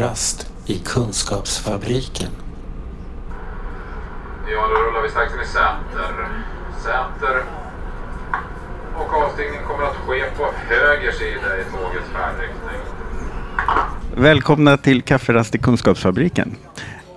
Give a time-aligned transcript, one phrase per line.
[0.00, 2.30] kafferast i Kunskapsfabriken.
[4.52, 6.28] Ja, då rullar vi strax in i Säter.
[6.82, 7.44] Säter.
[8.96, 12.80] Och avstigning kommer att ske på höger sida i tågets färdriktning.
[14.16, 16.56] Välkomna till kafferast i Kunskapsfabriken.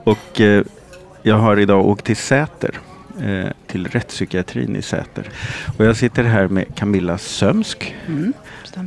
[0.04, 0.64] Och eh,
[1.22, 2.80] jag har idag åkt till Säter.
[3.22, 5.30] Eh, till rättspsykiatrin i Säter.
[5.78, 8.34] Och jag sitter här med Camilla Sömsk Mm,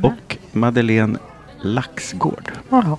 [0.03, 1.19] och Madeleine
[1.61, 2.51] Laxgård.
[2.69, 2.97] Jaha.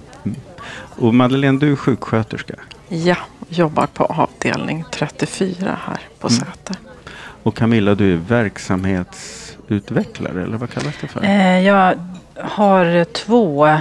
[0.78, 2.54] Och Madeleine, du är sjuksköterska.
[2.88, 3.16] Ja,
[3.48, 6.40] jobbar på avdelning 34 här på Mm.
[6.40, 6.76] Säter.
[7.42, 11.24] Och Camilla, du är verksamhetsutvecklare, eller vad kallas det för?
[11.24, 11.94] Eh, Jag
[12.36, 13.80] har två eh,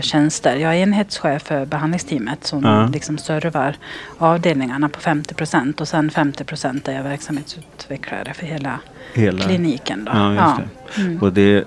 [0.00, 0.56] tjänster.
[0.56, 2.86] Jag är enhetschef för behandlingsteamet som Ja.
[2.86, 3.76] liksom servar
[4.18, 8.80] avdelningarna på 50 procent och sen 50 procent är jag verksamhetsutvecklare för hela
[9.14, 9.44] Hela...
[9.44, 10.04] kliniken.
[10.04, 10.12] Då.
[10.14, 10.56] Ja, just
[10.96, 11.02] det.
[11.02, 11.22] Mm.
[11.22, 11.64] Och det är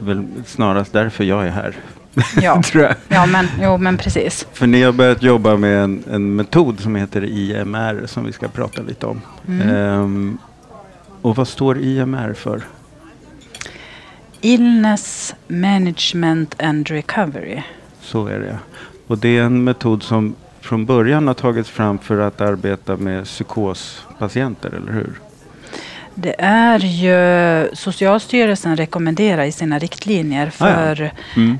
[0.00, 1.76] väl snarast därför jag är här.
[2.42, 2.62] Ja.
[2.64, 2.94] tror jag.
[3.08, 4.46] ja, men, jo, men precis.
[4.52, 8.48] För ni har börjat jobba med en, en metod som heter IMR som vi ska
[8.48, 9.20] prata lite om.
[9.48, 9.68] Mm.
[9.68, 10.38] Ehm,
[11.22, 12.62] och vad står IMR för?
[14.40, 17.62] Illness Management and Recovery.
[18.00, 18.58] Så är det.
[19.06, 23.24] Och det är en metod som från början har tagits fram för att arbeta med
[23.24, 25.12] psykospatienter, eller hur?
[26.14, 30.74] Det är ju Socialstyrelsen rekommenderar i sina riktlinjer Ah, ja.
[30.74, 31.58] för Mm.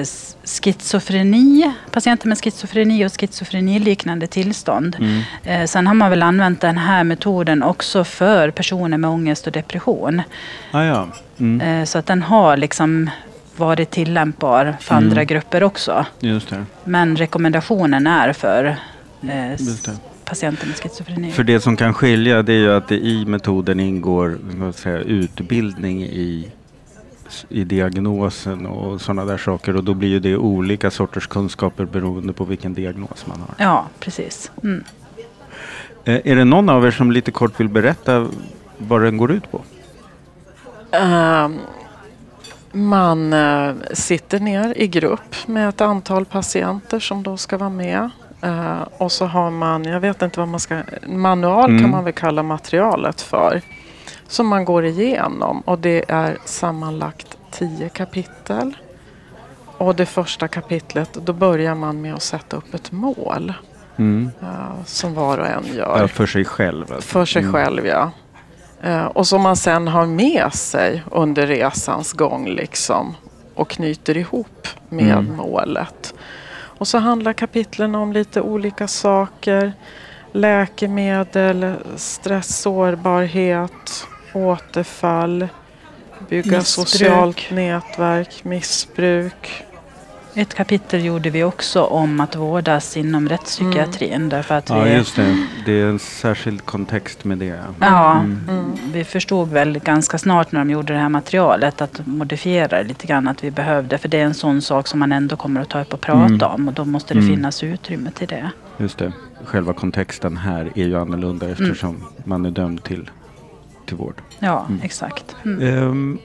[0.00, 0.06] eh,
[0.44, 4.96] schizofreni, patienter med schizofreni och schizofreniliknande tillstånd.
[4.98, 5.22] Mm.
[5.44, 9.52] Eh, sen har man väl använt den här metoden också för personer med ångest och
[9.52, 10.22] depression.
[10.70, 11.08] Ah, ja.
[11.40, 11.60] Mm.
[11.60, 13.10] Eh, så att den har liksom
[13.56, 15.04] varit tillämpbar för Mm.
[15.08, 16.06] andra grupper också.
[16.84, 18.76] Men rekommendationen är för
[20.28, 21.32] patienter med schizofreni.
[21.32, 24.90] För det som kan skilja det är ju att det i metoden ingår vad ska
[24.90, 26.48] jag säga, utbildning i,
[27.48, 29.76] i diagnosen och sådana där saker.
[29.76, 33.54] Och då blir ju det olika sorters kunskaper beroende på vilken diagnos man har.
[33.58, 34.50] Ja, precis.
[34.62, 34.84] Mm.
[36.04, 38.28] Eh, är det någon av er som lite kort vill berätta
[38.78, 39.62] vad den går ut på?
[40.90, 41.58] Ehm,
[42.72, 48.10] man eh, sitter ner i grupp med ett antal patienter som då ska vara med.
[48.42, 51.82] Eh, och så har man, jag vet inte vad man ska, manual Mm.
[51.82, 53.62] kan man väl kalla materialet för.
[54.28, 58.76] Som man går igenom och det är sammanlagt tio kapitel.
[59.78, 63.52] Och det första kapitlet, då börjar man med att sätta upp ett mål.
[63.96, 64.30] Mm.
[64.42, 65.98] eh, som var och en gör.
[66.00, 67.00] Ja, för sig själv.
[67.00, 67.52] För sig Mm.
[67.54, 68.10] själv ja.
[68.82, 73.14] Eh, och som man sen har med sig under resans gång liksom.
[73.54, 75.36] Och knyter ihop med Mm.
[75.36, 76.14] målet.
[76.78, 79.72] Och så handlar kapitlen om lite olika saker.
[80.32, 85.48] Läkemedel, stress, sårbarhet, återfall,
[86.28, 86.88] bygga Missbruk.
[86.88, 89.67] socialt nätverk, missbruk.
[90.38, 94.28] Ett kapitel gjorde vi också om att vårdas inom rättspsykiatrin.
[94.28, 95.46] Därför att Ja, vi, just det.
[95.66, 97.60] Det är en särskild kontext med det.
[97.80, 98.40] Ja, Mm.
[98.48, 98.64] Mm.
[98.92, 103.28] vi förstod väl ganska snart när de gjorde det här materialet att modifiera lite grann
[103.28, 103.98] att vi behövde.
[103.98, 106.24] För det är en sån sak som man ändå kommer att ta upp och prata
[106.26, 106.42] Mm.
[106.42, 106.68] om.
[106.68, 107.34] Och då måste det Mm.
[107.36, 108.50] finnas utrymme till det.
[108.76, 109.12] Just det.
[109.44, 113.10] Själva kontexten här är ju annorlunda eftersom man är dömd till,
[113.86, 114.14] till vård.
[114.38, 114.80] Ja, Mm.
[114.84, 115.36] exakt.
[115.44, 116.18] Mm.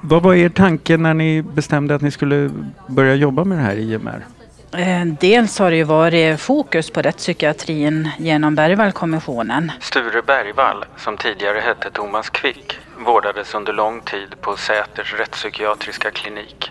[0.00, 2.50] Vad var er tanke när ni bestämde att ni skulle
[2.86, 4.26] börja jobba med det här IMR?
[4.72, 9.72] Eh, Dels har det ju varit fokus på rättspsykiatrin genom Bergvallkommissionen.
[9.80, 16.70] Sture Bergvall, som tidigare hette Thomas Quick, vårdades under lång tid på Säters rättspsykiatriska klinik.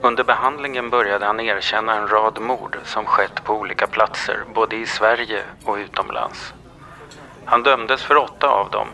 [0.00, 4.86] Under behandlingen började han erkänna en rad mord som skett på olika platser, både i
[4.86, 6.52] Sverige och utomlands.
[7.44, 8.88] Han dömdes för åtta av dem,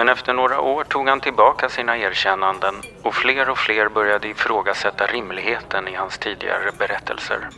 [0.00, 5.06] men efter några år tog han tillbaka sina erkännanden och fler och fler började ifrågasätta
[5.06, 7.48] rimligheten i hans tidigare berättelser.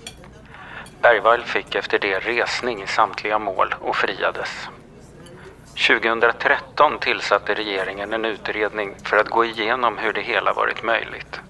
[1.03, 4.69] Bergvall fick efter det resning i samtliga mål och friades.
[5.89, 11.41] 2013 tillsatte regeringen en utredning för att gå igenom hur det hela varit möjligt.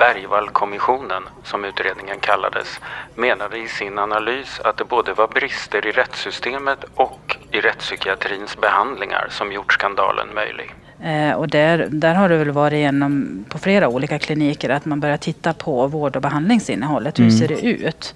[0.00, 2.80] Bergvallkommissionen, som utredningen kallades,
[3.14, 9.26] menade i sin analys att det både var brister i rättssystemet och i rättspsykiatrins behandlingar
[9.30, 10.74] som gjort skandalen möjlig.
[11.02, 15.00] Eh, och där, där har det väl varit genom, på flera olika kliniker att man
[15.00, 17.18] börjar titta på vård och behandlingsinnehållet.
[17.18, 17.38] Hur Mm.
[17.38, 18.14] ser det ut?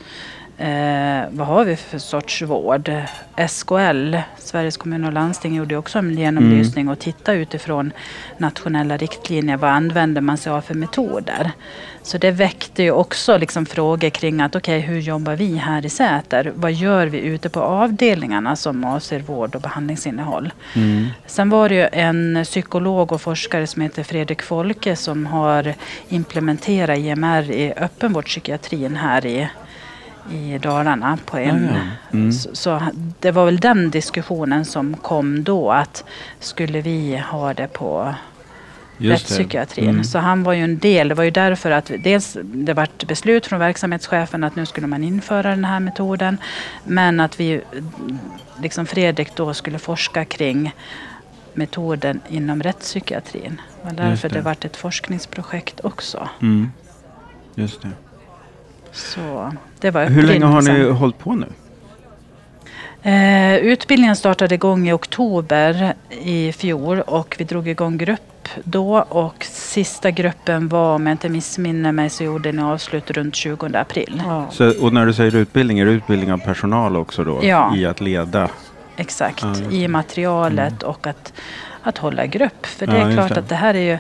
[0.58, 2.92] Eh, vad har vi för sorts vård?
[3.48, 7.92] SKL, Sveriges kommuner och landsting, gjorde också en genomlysning och tittade utifrån
[8.38, 9.56] nationella riktlinjer.
[9.56, 11.52] Vad använder man sig av för metoder?
[12.02, 15.86] Så det väckte ju också liksom frågor kring att okej, okay, hur jobbar vi här
[15.86, 16.52] i Säter?
[16.54, 20.52] Vad gör vi ute på avdelningarna som avser vård och behandlingsinnehåll?
[20.74, 21.06] Mm.
[21.26, 25.74] Sen var det ju en psykolog och forskare som heter Fredrik Folke som har
[26.08, 29.48] implementerat IMR i öppenvårdspsykiatrin här i
[30.30, 31.64] i Dalarna på en.
[31.64, 32.18] Ja, ja.
[32.18, 32.32] Mm.
[32.32, 32.82] Så, så,
[33.20, 36.04] det var väl den diskussionen som kom då att
[36.40, 38.14] skulle vi ha det på
[38.96, 39.88] rättspsykiatrin.
[39.88, 40.04] Mm.
[40.04, 41.08] Så han var ju en del.
[41.08, 45.04] Det var ju därför att dels det vart beslut från verksamhetschefen att nu skulle man
[45.04, 46.38] införa den här metoden.
[46.84, 47.60] Men att vi,
[48.62, 50.74] liksom Fredrik då skulle forska kring
[51.54, 53.60] metoden inom rättspsykiatrin.
[53.82, 54.34] Det var därför det.
[54.34, 56.28] det vart ett forskningsprojekt också.
[56.42, 56.72] Mm.
[57.54, 57.90] Just det.
[58.94, 61.46] Så det var Hur länge har ni hållit på nu?
[63.02, 68.20] Eh, utbildningen startade igång i oktober i fjol och vi drog igång grupp
[68.64, 73.34] då och sista gruppen var, om jag inte missminner mig, så gjorde ni avslut runt
[73.34, 74.22] 20 april.
[74.26, 74.46] Ja.
[74.50, 77.40] Så, och när du säger utbildning, är det utbildning av personal också då?
[77.42, 77.76] Ja.
[77.76, 78.48] I att leda?
[78.96, 80.90] Exakt, ja, i materialet mm.
[80.90, 81.32] och att,
[81.82, 82.66] att hålla grupp.
[82.66, 83.40] För det är klart det.
[83.40, 83.98] att det här är ju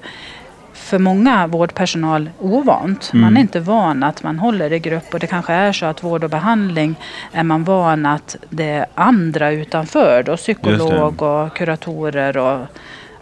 [0.84, 3.10] för många vårdpersonal ovant.
[3.12, 3.24] Mm.
[3.24, 6.04] Man är inte van att man håller i grupp och det kanske är så att
[6.04, 6.94] vård och behandling
[7.32, 12.66] är man van att det är andra utanför då, psykolog och kuratorer och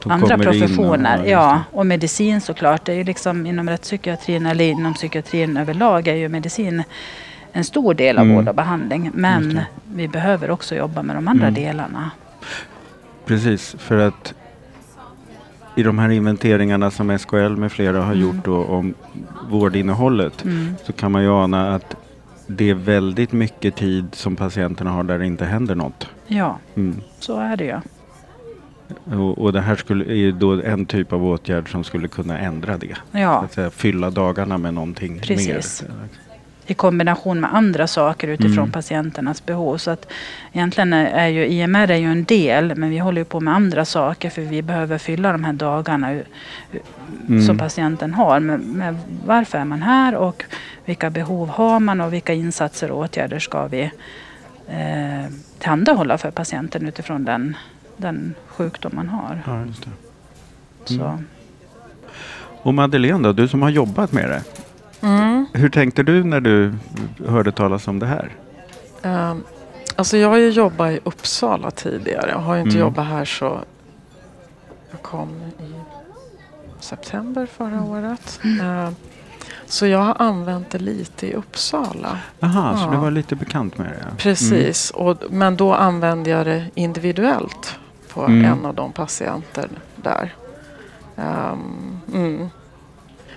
[0.03, 1.21] De andra professioner.
[1.21, 2.85] Och, ja, och medicin såklart.
[2.85, 6.83] Det är liksom inom rättspsykiatrin eller inom psykiatrin överlag är ju medicin
[7.53, 8.37] en stor del av mm.
[8.37, 9.11] vård och behandling.
[9.15, 9.61] Men
[9.95, 11.63] vi behöver också jobba med de andra mm.
[11.63, 12.11] delarna.
[13.27, 14.35] Precis, för att
[15.77, 18.21] i de här inventeringarna som SKL med flera har mm.
[18.21, 18.95] gjort då om
[19.51, 20.75] vårdinnehållet mm.
[20.85, 21.97] så kan man ju ana att
[22.47, 26.09] det är väldigt mycket tid som patienterna har där det inte händer något.
[26.27, 27.01] Ja, mm.
[27.19, 27.81] så är det ju.
[29.19, 32.39] Och, och, det här skulle, är ju då en typ av åtgärd som skulle kunna
[32.39, 32.97] ändra det.
[33.11, 33.41] Ja.
[33.41, 35.83] Att säga, fylla dagarna med någonting Precis.
[35.83, 35.89] mer
[36.67, 38.73] i kombination med andra saker utifrån mm.
[38.73, 39.77] patienternas behov.
[39.77, 40.13] Så att
[40.53, 44.31] egentligen är ju IMR är ju en del men vi håller på med andra saker
[44.31, 46.11] för vi behöver fylla de här dagarna
[47.29, 47.43] mm.
[47.43, 50.45] som patienten har med, med, varför är man här och
[50.85, 53.91] vilka behov har man och vilka insatser och åtgärder ska vi
[54.69, 57.57] eh, tillhandahålla för patienten utifrån den,
[57.97, 59.43] den sjukdom man har.
[59.47, 59.91] Ja, just det.
[60.95, 61.01] Mm.
[61.01, 61.23] Så.
[62.63, 64.43] Och Madeleine då, du som har jobbat med det.
[65.03, 65.47] Mm.
[65.53, 66.75] Hur tänkte du när du
[67.27, 68.31] hörde talas om det här?
[69.03, 69.45] Um,
[69.97, 72.31] alltså jag har ju jobbat i Uppsala tidigare.
[72.31, 72.81] Jag har ju inte mm.
[72.81, 73.61] jobbat här så...
[74.91, 75.29] Jag kom
[75.59, 75.75] i
[76.81, 77.85] september förra mm.
[77.85, 78.41] året.
[78.45, 78.91] Uh,
[79.67, 82.19] så jag har använt det lite i Uppsala.
[82.39, 82.85] Jaha, ja.
[82.85, 84.17] så du var lite bekant med det?
[84.19, 85.07] Precis, mm.
[85.07, 87.79] och, men då använde jag det individuellt
[88.09, 88.45] på mm.
[88.45, 90.35] en av de patienter där.
[91.17, 92.51] Um,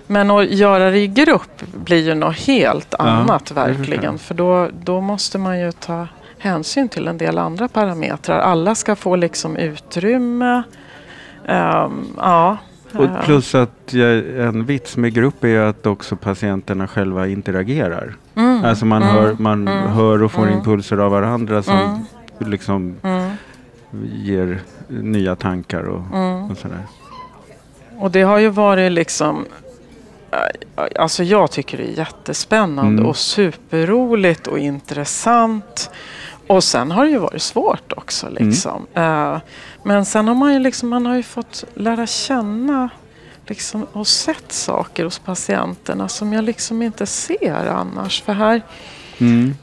[0.06, 4.18] men att göra det i grupp blir ju något helt annat ja, verkligen.
[4.18, 6.06] För då, då måste man ju ta
[6.38, 8.40] hänsyn till en del andra parametrar.
[8.40, 10.62] Alla ska få liksom utrymme.
[11.48, 12.56] Um, ja.
[12.94, 18.16] Och plus att en vits med grupp är att också patienterna själva interagerar.
[18.34, 20.54] Mm, alltså man, mm, hör, man mm, hör och får mm.
[20.54, 22.00] impulser av varandra som mm.
[22.38, 23.30] liksom mm.
[24.12, 26.02] ger nya tankar och,
[26.50, 26.86] och sådär.
[27.98, 29.44] Och det har ju varit liksom
[30.98, 33.06] Alltså jag tycker det är jättespännande mm.
[33.06, 35.90] och superroligt och intressant.
[36.46, 38.26] Och sen har det ju varit svårt också.
[38.26, 38.48] Mm.
[38.48, 38.86] Liksom.
[38.94, 39.40] Mm.
[39.82, 42.88] Men sen har man ju, liksom, man har ju fått lära känna
[43.46, 48.22] liksom, och sett saker hos patienterna som jag liksom inte ser annars.
[48.22, 48.62] För här...
[49.18, 49.54] Mm.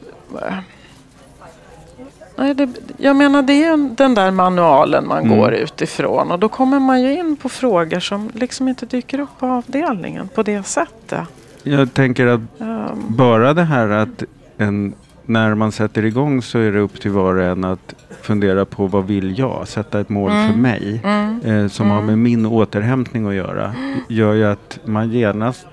[2.36, 5.38] Nej, det, jag menar det är den där manualen man mm.
[5.38, 9.38] går utifrån och då kommer man ju in på frågor som liksom inte dyker upp
[9.38, 11.20] på avdelningen på det sättet.
[11.62, 13.04] Jag tänker att um.
[13.08, 14.22] bara det här att
[14.58, 14.94] en,
[15.26, 18.86] när man sätter igång så är det upp till var och en att fundera på
[18.86, 19.68] vad vill jag?
[19.68, 20.52] Sätta ett mål mm.
[20.52, 21.40] för mig mm.
[21.40, 22.06] Eh, som har mm.
[22.06, 23.74] med min återhämtning att göra.
[24.08, 25.66] Gör ju att man genast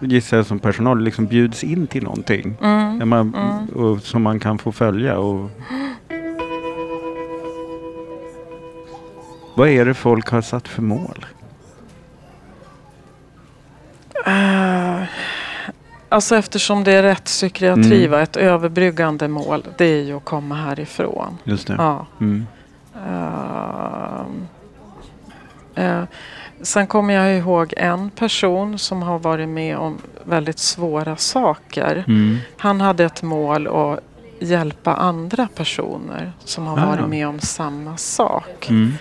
[0.00, 2.56] gissar jag som personal liksom bjuds in till någonting.
[2.60, 3.08] Mm.
[3.08, 3.68] Man, mm.
[3.68, 5.18] och, som man kan få följa.
[5.18, 5.50] Och,
[9.58, 11.26] Vad är det folk har satt för mål?
[14.26, 15.02] Uh,
[16.08, 18.20] alltså eftersom det är rättspsykiatri, mm.
[18.20, 21.38] ett överbryggande mål, det är ju att komma härifrån.
[21.44, 21.74] Just det.
[21.78, 22.06] Ja.
[22.20, 22.46] Mm.
[22.96, 24.26] Uh,
[25.84, 26.04] uh,
[26.62, 32.04] Sen kommer jag ihåg en person som har varit med om väldigt svåra saker.
[32.08, 32.38] Mm.
[32.56, 34.00] Han hade ett mål att
[34.40, 36.86] hjälpa andra personer som har Ah.
[36.86, 38.66] varit med om samma sak.
[38.70, 38.92] Mm.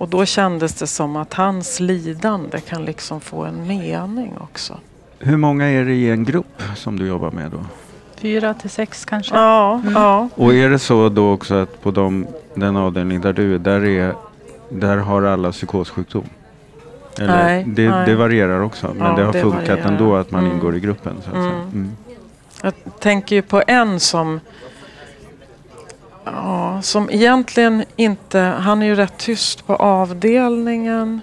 [0.00, 4.78] Och då kändes det som att hans lidande kan liksom få en mening också.
[5.18, 7.58] Hur många är det i en grupp som du jobbar med då?
[8.16, 9.34] Fyra till sex kanske.
[9.34, 9.92] Ja, Mm.
[9.94, 10.28] ja.
[10.34, 13.84] Och är det så då också att på de, den avdelning där du är, där,
[13.84, 14.14] är,
[14.68, 16.24] där har alla psykossjukdom?
[17.18, 18.06] Eller, Nej, det, nej.
[18.06, 19.88] det varierar också, men Ja, det har det funkat varierar.
[19.92, 20.56] ändå att man Mm.
[20.56, 21.14] ingår i gruppen.
[21.24, 21.46] Så att säga.
[21.46, 21.68] Mm.
[21.72, 21.90] Mm.
[22.62, 24.40] Jag tänker ju på en som
[26.24, 31.20] Ja, som egentligen inte, han är ju rätt tyst på avdelningen.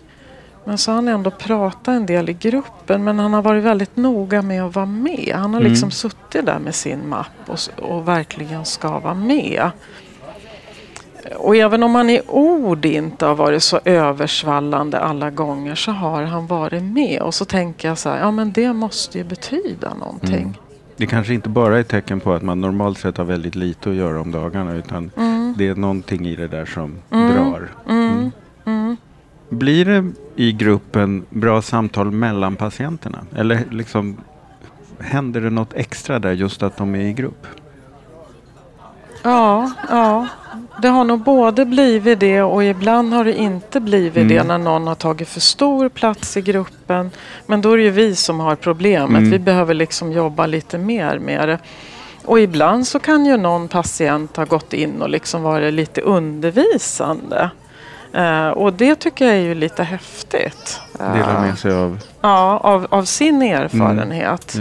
[0.66, 3.04] Men så har han ändå pratat en del i gruppen.
[3.04, 5.32] Men han har varit väldigt noga med att vara med.
[5.36, 5.72] Han har Mm.
[5.72, 9.70] liksom suttit där med sin mapp och, och verkligen ska vara med.
[11.38, 16.24] Och även om han i ord inte har varit så översvallande alla gånger så har
[16.24, 17.22] han varit med.
[17.22, 20.34] Och så tänker jag så här, ja men det måste ju betyda någonting.
[20.34, 20.54] Mm.
[20.98, 23.90] Det kanske inte bara är ett tecken på att man normalt sett har väldigt lite
[23.90, 25.54] att göra om dagarna utan Mm.
[25.58, 27.34] det är någonting i det där som Mm.
[27.34, 27.70] drar.
[27.90, 28.32] Mm.
[28.66, 28.98] Mm.
[29.50, 33.18] Blir det i gruppen bra samtal mellan patienterna?
[33.36, 34.18] Eller liksom
[35.00, 37.48] händer det något extra där just att de är i grupp?
[39.24, 40.28] Ja, ja.
[40.82, 44.28] Det har nog både blivit det och ibland har det inte blivit Mm.
[44.38, 47.12] det när någon har tagit för stor plats i gruppen.
[47.46, 49.18] Men då är det ju vi som har problemet.
[49.18, 49.32] Mm.
[49.32, 51.60] Vi behöver liksom jobba lite mer med det.
[52.26, 57.50] Och ibland så kan ju någon patient ha gått in och liksom varit lite undervisande.
[58.14, 60.82] Eh, och det tycker jag är ju lite häftigt.
[60.98, 62.00] Delar Eh, med sig av...
[62.22, 64.58] Ja, av, av sin erfarenhet.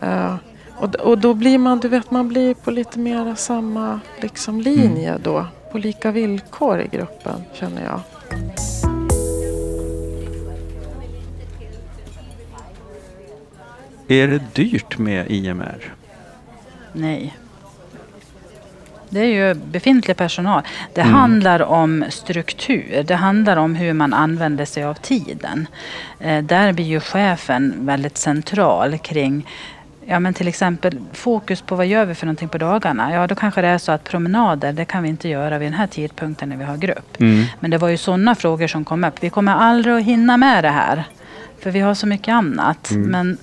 [0.00, 0.06] Det.
[0.06, 0.34] Eh,
[0.80, 5.08] och, och då blir man, du vet, man blir på lite mer samma liksom, linje
[5.08, 5.22] Mm.
[5.22, 5.46] då.
[5.72, 8.00] På lika villkor i gruppen, känner jag.
[14.08, 15.94] Är det dyrt med IMR?
[16.92, 17.36] Nej.
[19.10, 20.62] Det är ju befintlig personal.
[20.94, 21.14] Det Mm.
[21.14, 23.02] handlar om struktur.
[23.06, 25.66] Det handlar om hur man använder sig av tiden.
[26.20, 29.46] Eh, där blir ju chefen väldigt central kring
[30.10, 33.12] Ja, men till exempel fokus på vad gör vi för någonting på dagarna?
[33.14, 35.78] Ja, då kanske det är så att promenader, det kan vi inte göra vid den
[35.78, 37.20] här tidpunkten när vi har grupp.
[37.20, 37.44] Mm.
[37.60, 39.14] Men det var ju sådana frågor som kom upp.
[39.20, 41.04] Vi kommer aldrig att hinna med det här.
[41.60, 42.90] För vi har så mycket annat.
[42.90, 43.10] Mm.
[43.10, 43.38] Men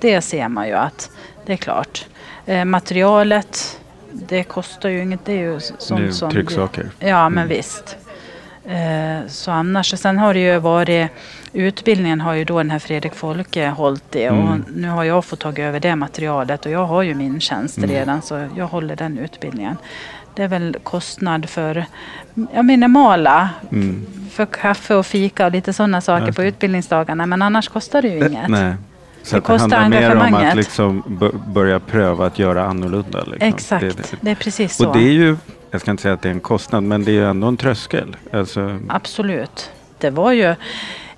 [0.00, 1.10] det ser man ju att
[1.46, 2.06] det är klart.
[2.46, 3.80] Eh, materialet,
[4.12, 5.24] det kostar ju inget.
[5.24, 6.30] Det är ju sånt Det är som...
[6.30, 6.86] trycksaker.
[6.98, 7.56] Ja, men Mm.
[7.56, 7.96] visst.
[8.70, 11.10] Eh, så annars, sen har det ju varit
[11.52, 14.64] Utbildningen har ju då den här Fredrik Folke hållit i och Mm.
[14.74, 17.90] nu har jag fått ta över det materialet och jag har ju min tjänst Mm.
[17.90, 19.76] redan så jag håller den utbildningen.
[20.34, 21.84] Det är väl kostnad för
[22.54, 24.06] ja, minimala Mm.
[24.30, 27.26] för kaffe och fika och lite sådana saker på utbildningsdagarna.
[27.26, 28.48] Men annars kostar det ju inget.
[28.48, 28.74] Nej.
[29.22, 31.02] Så Det det handlar mer om att liksom
[31.46, 33.18] börja pröva att göra annorlunda.
[33.24, 33.48] Liksom.
[33.48, 34.16] Exakt, Det, det.
[34.20, 34.88] det är precis så.
[34.88, 35.36] Och det är ju,
[35.70, 37.56] jag ska inte säga att det är en kostnad, men det är ju ändå en
[37.56, 38.16] tröskel.
[38.32, 39.70] Alltså, Absolut.
[39.98, 40.54] Det var ju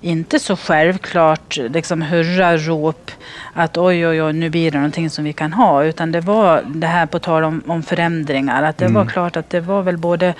[0.01, 3.11] inte så självklart liksom hurra rop
[3.53, 6.63] att oj oj oj nu blir det någonting som vi kan ha utan det var
[6.67, 8.95] det här på tal om, om förändringar att det Mm.
[8.95, 10.33] var klart att det var väl både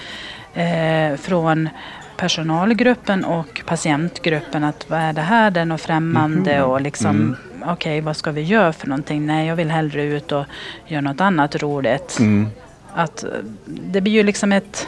[0.54, 1.70] eh, från
[2.18, 6.70] personalgruppen och patientgruppen att vad är det här, det är något främmande Mhm.
[6.70, 7.36] och liksom Mm.
[7.66, 9.26] okej vad ska vi göra för någonting?
[9.26, 10.46] Nej jag vill hellre ut och
[10.88, 12.18] göra något annat roligt.
[12.20, 12.48] mm.
[12.96, 13.24] Att
[13.66, 14.88] det blir ju liksom ett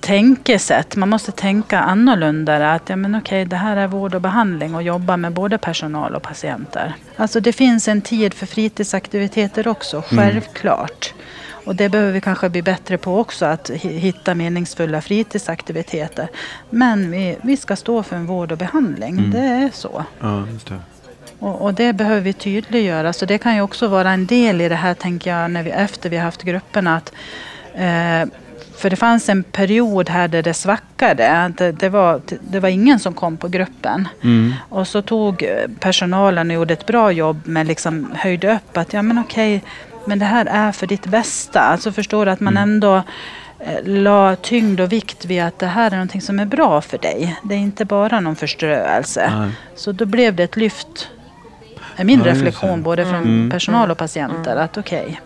[0.00, 0.96] tänkesätt.
[0.96, 2.72] Man måste tänka annorlunda.
[2.72, 6.14] Att ja, men okej, det här är vård och behandling och jobba med både personal
[6.14, 6.94] och patienter.
[7.16, 11.14] Alltså det finns en tid för fritidsaktiviteter också, självklart.
[11.64, 16.28] Och det behöver vi kanske bli bättre på också, att hi- hitta meningsfulla fritidsaktiviteter.
[16.70, 20.04] Men vi, vi ska stå för en vård och behandling, det är så.
[20.20, 20.80] Ja, just det.
[21.38, 23.12] Och, och det behöver vi tydliggöra.
[23.12, 25.70] Så det kan ju också vara en del i det här, tänker jag, när vi,
[25.70, 26.96] efter vi har haft grupperna.
[26.96, 27.12] Att,
[27.74, 28.28] eh,
[28.76, 31.52] för det fanns en period här där det svackade.
[31.56, 34.08] Det, det, var, det var ingen som kom på gruppen.
[34.22, 34.54] Mm.
[34.68, 35.48] Och så tog eh,
[35.80, 39.62] personalen och gjorde ett bra jobb med liksom höjde upp att ja men okej,
[40.10, 41.60] men det här är för ditt bästa.
[41.60, 42.96] Alltså förstår du att man ändå
[43.58, 46.98] eh, la tyngd och vikt vid att det här är någonting som är bra för
[46.98, 47.36] dig.
[47.42, 49.32] Det är inte bara någon förströelse.
[49.38, 49.50] Nej.
[49.74, 51.08] Så då blev det ett lyft.
[51.96, 52.82] är min Ja, reflektion det.
[52.84, 53.50] både från Mm.
[53.50, 54.56] personal och patienter.
[54.56, 55.20] Att okej.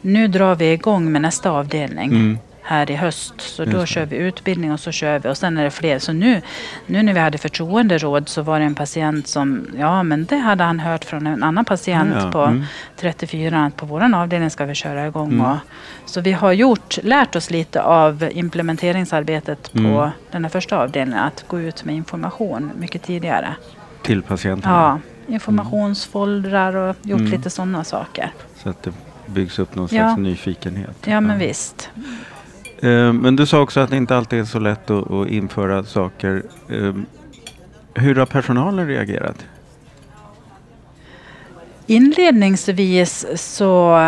[0.00, 2.08] Nu drar vi igång med nästa avdelning.
[2.10, 2.38] Mm.
[2.64, 3.34] Här i höst.
[3.38, 5.98] Så då kör vi utbildning och så kör vi och sen är det fler.
[5.98, 6.42] Så nu,
[6.86, 10.64] nu när vi hade förtroenderåd så var det en patient som, ja men det hade
[10.64, 12.30] han hört från en annan patient Ja, ja.
[12.32, 12.64] på Mm.
[12.96, 15.32] 34 att på våran avdelning ska vi köra igång.
[15.32, 15.46] Mm.
[15.46, 15.56] Och,
[16.04, 20.10] så vi har gjort, lärt oss lite av implementeringsarbetet på Mm.
[20.30, 21.24] den här första avdelningen.
[21.24, 23.54] Att gå ut med information mycket tidigare.
[24.02, 25.00] Till patienterna.
[25.28, 27.32] Ja, informationsfoldrar och gjort Mm.
[27.32, 28.32] lite sådana saker.
[28.62, 28.92] Så att det
[29.26, 30.02] byggs upp någon Ja.
[30.02, 30.96] slags nyfikenhet.
[31.04, 31.90] Ja men visst.
[32.82, 35.84] Eh, men du sa också att det inte alltid är så lätt att, att införa
[35.84, 36.42] saker.
[36.68, 36.94] Eh,
[37.94, 39.46] hur har personalen reagerat?
[41.86, 43.98] Inledningsvis så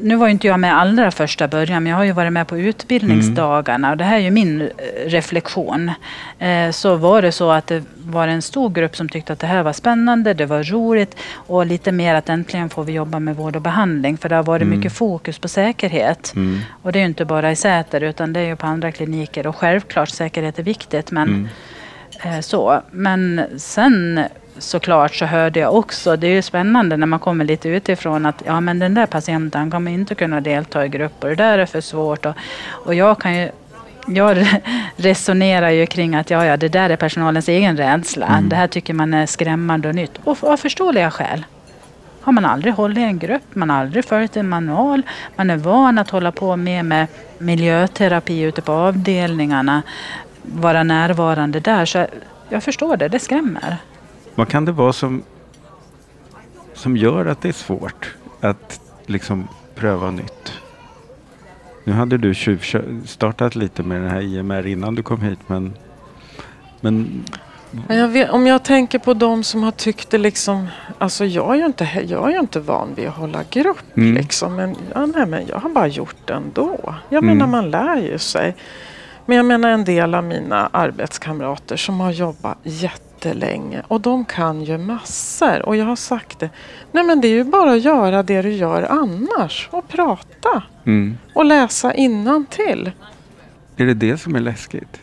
[0.00, 2.46] nu var ju inte jag med allra första början, men jag har ju varit med
[2.46, 4.68] på utbildningsdagarna och det här är ju min eh,
[5.06, 5.90] reflektion.
[6.38, 9.46] Eh, Så var det så att det var en stor grupp som tyckte att det
[9.46, 13.36] här var spännande, det var roligt och lite mer att äntligen får vi jobba med
[13.36, 14.78] vård och behandling för det har varit Mm.
[14.78, 16.32] mycket fokus på säkerhet.
[16.36, 16.58] Mm.
[16.82, 19.46] Och det är ju inte bara i Säter utan det är ju på andra kliniker
[19.46, 21.48] och självklart säkerhet är viktigt men Mm.
[22.36, 22.82] Eh, Så.
[22.90, 24.20] Men sen
[24.58, 28.42] såklart så hörde jag också, det är ju spännande när man kommer lite utifrån att
[28.46, 31.80] ja men den där patienten kommer inte kunna delta i grupper, det där är för
[31.80, 32.26] svårt.
[32.26, 32.34] Och,
[32.68, 33.50] och jag kan ju
[34.06, 34.60] jag re-
[34.96, 38.26] resonerar ju kring att ja, ja, det där är personalens egen rädsla.
[38.26, 38.48] Mm.
[38.48, 40.18] Det här tycker man är skrämmande och nytt.
[40.24, 41.44] Och av förståeliga skäl.
[42.20, 45.02] Har man aldrig hållit i en grupp, man har aldrig följt en manual,
[45.36, 47.06] man är van att hålla på med, med
[47.38, 49.82] miljöterapi ute på avdelningarna,
[50.42, 51.84] vara närvarande där.
[51.84, 52.06] Så
[52.48, 53.76] jag förstår det, det skrämmer.
[54.36, 55.22] Vad kan det vara som,
[56.74, 60.52] som gör att det är svårt att liksom pröva nytt?
[61.84, 62.34] Nu hade du
[63.04, 65.74] startat lite med den här IMR innan du kom hit men,
[66.80, 67.24] men
[67.88, 70.66] jag vet, om jag tänker på de som har tyckt det liksom,
[70.98, 74.14] alltså jag är ju inte, jag är inte van vid att hålla grupp Mm.
[74.14, 74.56] liksom.
[74.56, 76.94] Men, ja, nej, men jag har bara gjort det ändå.
[77.08, 77.38] Jag Mm.
[77.38, 78.54] menar man lär ju sig.
[79.26, 82.58] Men jag menar en del av mina arbetskamrater som har jobbat
[83.26, 85.66] jättelänge och de kan ju massor.
[85.66, 86.50] Och jag har sagt det,
[86.92, 91.18] nej men det är ju bara att göra det du gör annars och prata mm,
[91.34, 91.92] och läsa
[92.50, 92.90] till.
[93.76, 95.00] är det det som är läskigt?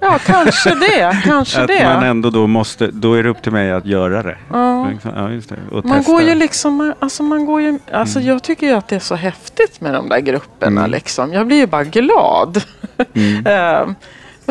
[0.00, 1.20] Ja, kanske det.
[1.24, 1.84] Kanske att det.
[1.84, 4.36] man ändå då måste, då är det upp till mig att göra det.
[4.52, 4.90] Ja.
[5.16, 5.56] Ja, just det.
[5.84, 8.28] Man går ju liksom, alltså man går ju, alltså Mm.
[8.28, 10.90] jag tycker ju att det är så häftigt med de där grupperna Mm.
[10.90, 11.32] liksom.
[11.32, 12.62] Jag blir ju bara glad.
[13.14, 13.46] Mm.
[13.46, 13.94] Ehm,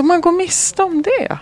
[0.08, 1.38] man går miste om det.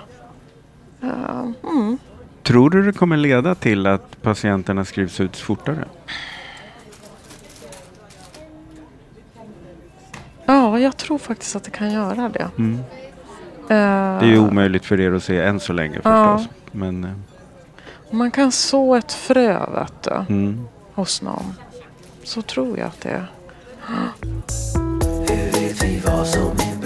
[1.01, 1.98] Mm.
[2.44, 5.86] Tror du det kommer leda till att patienterna skrivs ut fortare?
[10.45, 12.50] Ja, jag tror faktiskt att det kan göra det.
[12.58, 12.74] Mm.
[13.69, 16.38] Ehm, Det är ju omöjligt för er att se än så länge Ja.
[16.38, 16.54] förstås.
[16.71, 17.12] Men, eh,
[18.12, 20.67] Man kan så ett frö vet du, mm.
[20.93, 21.54] hos någon.
[22.24, 23.32] Så tror jag att det är.
[25.28, 26.79] Hur vet vi vad som är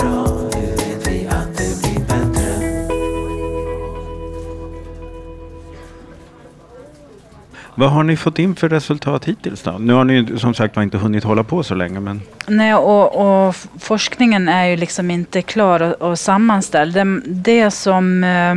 [7.76, 9.72] Vad har ni fått in för resultat hittills då?
[9.72, 13.48] Nu har ni ju som sagt inte hunnit hålla på så länge men Nej, och,
[13.48, 16.94] och forskningen är ju liksom inte klar och, och sammanställd.
[16.94, 18.24] Det, det som...
[18.24, 18.56] eh,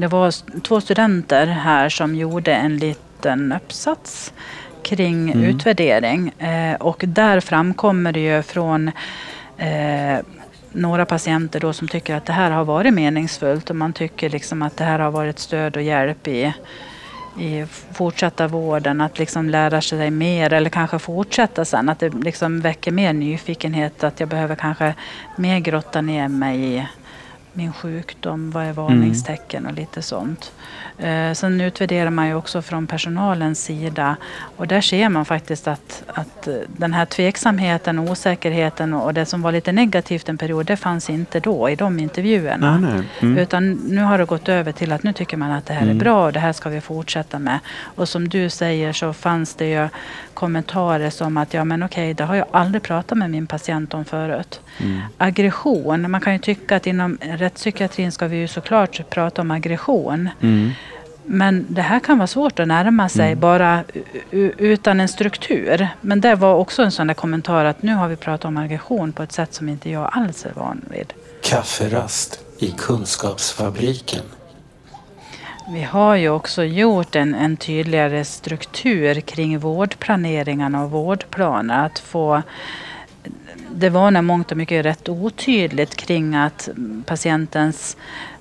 [0.00, 4.32] Det var två studenter här som gjorde en liten uppsats
[4.82, 5.44] kring Mm.
[5.44, 6.28] utvärdering.
[6.38, 8.88] Eh, och där framkommer det ju från
[9.58, 10.18] eh,
[10.72, 14.62] några patienter då som tycker att det här har varit meningsfullt och man tycker liksom
[14.62, 16.52] att det här har varit stöd och hjälp i
[17.38, 21.88] i fortsatta vården, att liksom lära sig mer eller kanske fortsätta sen.
[21.88, 24.94] Att det liksom väcker mer nyfikenhet, att jag behöver kanske
[25.36, 26.86] mer grotta ner mig i
[27.52, 30.52] min sjukdom, vad är varningstecken och lite sånt.
[30.98, 34.16] Eh, sen utvärderar man ju också från personalens sida
[34.56, 39.26] och där ser man faktiskt att, att eh, den här tveksamheten och osäkerheten och det
[39.26, 42.78] som var lite negativt en period, det fanns inte då i de intervjuerna.
[42.78, 43.04] nej, nej.
[43.20, 43.38] Mm.
[43.38, 45.96] Utan nu har det gått över till att nu tycker man att det här Mm.
[45.96, 47.58] är bra och det här ska vi fortsätta med.
[47.82, 49.88] Och som du säger så fanns det ju
[50.34, 54.04] kommentarer som att ja men okej, det har jag aldrig pratat med min patient om
[54.04, 54.60] förut.
[54.80, 55.00] Mm.
[55.18, 60.28] Aggression, man kan ju tycka att inom rättspsykiatrin ska vi ju såklart prata om aggression.
[60.40, 60.70] Mm.
[61.24, 63.40] Men det här kan vara svårt att närma sig Mm.
[63.40, 63.84] bara
[64.58, 65.88] utan en struktur.
[66.00, 69.12] Men det var också en sån där kommentar att nu har vi pratat om aggression
[69.12, 71.12] på ett sätt som inte jag alls är van vid.
[71.42, 74.22] Kafferast i Kunskapsfabriken.
[75.70, 81.86] Vi har ju också gjort en, en tydligare struktur kring vårdplaneringarna och vårdplaner.
[81.86, 82.42] Att få,
[83.78, 86.68] det var när mångt och mycket rätt otydligt kring att
[87.06, 87.96] patientens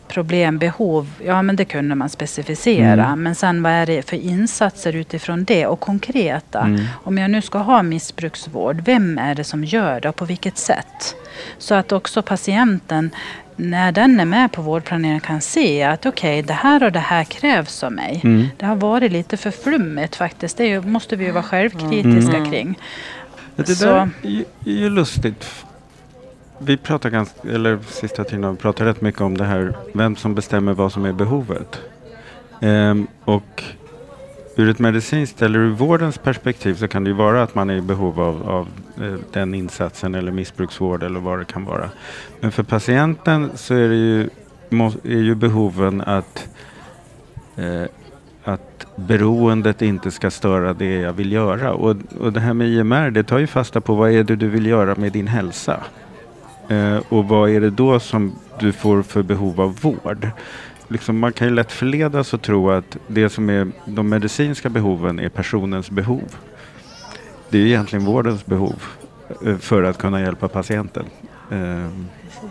[0.07, 3.05] problem, behov, ja men det kunde man specificera.
[3.05, 3.23] Mm.
[3.23, 6.59] Men sen vad är det för insatser utifrån det och konkreta?
[6.61, 6.85] Mm.
[7.03, 10.57] Om jag nu ska ha missbruksvård, vem är det som gör det och på vilket
[10.57, 11.15] sätt?
[11.57, 13.09] Så att också patienten,
[13.55, 17.23] när den är med på vårdplaneringen, kan se att okej, det här och det här
[17.23, 18.21] krävs av mig.
[18.23, 18.47] Mm.
[18.57, 20.57] Det har varit lite för flummigt faktiskt.
[20.57, 22.51] Det måste vi ju vara självkritiska Mm.
[22.51, 22.79] kring.
[23.57, 25.65] Det Så- där är ju, lustigt.
[26.59, 30.15] Vi pratar ganska, eller sista tiden har vi pratat rätt mycket om det här, vem
[30.15, 31.81] som bestämmer vad som är behovet.
[32.61, 33.63] Ehm, och
[34.55, 37.75] ur ett medicinskt eller ur vårdens perspektiv så kan det ju vara att man är
[37.75, 38.67] i behov av, av
[39.05, 41.89] eh, den insatsen eller missbruksvård eller vad det kan vara.
[42.39, 44.29] Men för patienten så är, det ju,
[45.03, 46.47] är ju behoven att
[47.55, 47.83] eh,
[48.97, 51.73] beroendet inte ska störa det jag vill göra.
[51.73, 54.47] Och, och det här med IMR, det tar ju fasta på vad är det du
[54.47, 55.83] vill göra med din hälsa?
[56.67, 60.29] Eh, och vad är det då som du får för behov av vård?
[60.87, 65.19] Liksom man kan ju lätt förledas att tro att det som är de medicinska behoven
[65.19, 66.35] är personens behov.
[67.49, 68.83] Det är ju egentligen vårdens behov
[69.45, 71.05] eh, för att kunna hjälpa patienten.
[71.51, 71.87] Eh,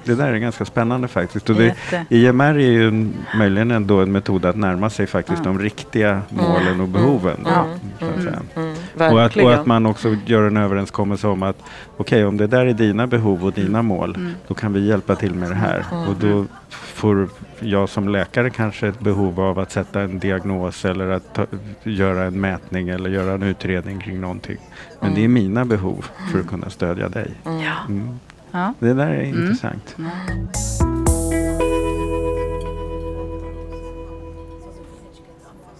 [0.04, 1.50] det där är ganska spännande faktiskt.
[1.50, 1.74] Och det.
[2.08, 6.80] IMR är ju en, möjligen ändå en metod att närma sig faktiskt de riktiga målen
[6.80, 7.46] och behoven.
[7.46, 8.40] Att säga.
[8.56, 9.48] Mm, Och, att, verkligen.
[9.48, 11.56] och att man också gör en överenskommelse om att
[11.96, 13.86] okej, om det där är dina behov och dina Mm.
[13.86, 15.84] mål, då kan vi hjälpa till med det här.
[16.08, 17.28] Och då får
[17.60, 21.46] jag som läkare kanske ett behov av att sätta en diagnos eller att ta,
[21.82, 24.56] göra en mätning eller göra en utredning kring någonting.
[25.00, 27.30] Men det är mina behov för att kunna stödja dig.
[27.46, 28.18] Mm.
[28.56, 28.74] Ja.
[28.78, 29.96] Det där är intressant.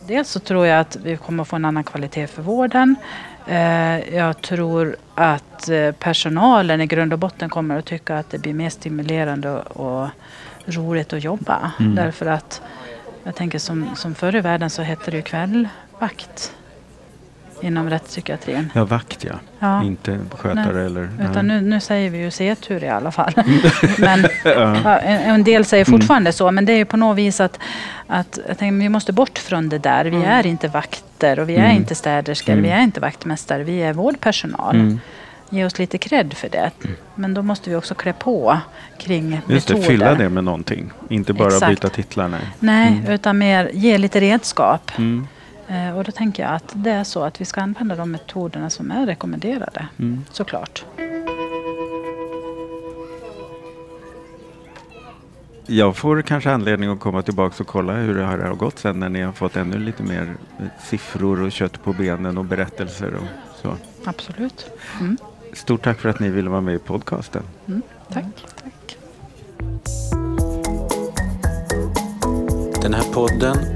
[0.06, 2.96] Dels så tror jag att vi kommer att få en annan kvalitet för vården.
[3.46, 8.38] Eh, Jag tror att eh, personalen i grund och botten kommer att tycka att det
[8.38, 10.08] blir mer stimulerande och
[10.66, 11.72] och roligt att jobba.
[11.80, 11.94] Mm.
[11.94, 12.62] Därför att
[13.24, 16.52] jag tänker som, som förr i världen så hette det ju kvällvakt
[17.60, 18.70] inom rättspsykiatrin.
[18.74, 19.32] Ja, vakt ja.
[19.58, 19.82] Ja.
[19.84, 21.08] Inte skötare Nej, eller...
[21.30, 23.32] Utan nu, nu säger vi ju C-tur i alla fall.
[23.98, 26.50] men ja, en, en del säger fortfarande så.
[26.50, 27.58] Men det är ju på något vis att,
[28.06, 30.04] att tänker, vi måste bort från det där.
[30.04, 31.76] Vi är inte vakter och vi är Mm.
[31.76, 32.52] inte städerskor.
[32.52, 32.62] Mm.
[32.64, 33.64] Vi är inte vaktmästare.
[33.64, 34.74] Vi är vårdpersonal.
[34.76, 35.00] Mm.
[35.50, 36.70] Ge oss lite cred för det.
[37.14, 38.58] Men då måste vi också klä på
[38.98, 39.88] kring Just det, metoder.
[39.88, 40.90] fylla det med någonting.
[41.08, 41.70] Inte bara Exakt.
[41.70, 42.28] byta titlar.
[42.28, 42.40] Nej.
[42.58, 44.90] Nej, utan mer ge lite redskap.
[44.98, 45.26] Mm.
[45.68, 48.70] Eh, och då tänker jag att det är så att vi ska använda de metoderna
[48.70, 49.88] som är rekommenderade.
[49.98, 50.24] Mm.
[50.30, 50.84] Såklart.
[55.68, 59.00] Jag får kanske anledning att komma tillbaka och kolla hur det här har gått sen
[59.00, 63.14] när ni har fått ännu lite mer eh, siffror och kött på benen och berättelser
[63.14, 63.26] och
[63.62, 63.76] så.
[64.04, 64.70] Absolut.
[65.00, 65.16] Mm.
[65.52, 67.42] Stort tack för att ni ville vara med i podcasten.
[67.66, 67.82] Mm.
[68.12, 68.24] Tack.
[68.62, 68.98] Tack.
[72.82, 73.75] Den här podden